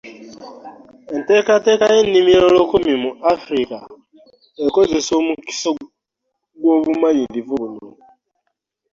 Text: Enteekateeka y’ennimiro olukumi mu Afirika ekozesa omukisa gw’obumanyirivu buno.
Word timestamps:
Enteekateeka 1.15 1.85
y’ennimiro 1.95 2.43
olukumi 2.49 2.93
mu 3.03 3.11
Afirika 3.33 3.77
ekozesa 4.65 5.11
omukisa 5.19 5.69
gw’obumanyirivu 6.59 7.53
buno. 7.61 7.89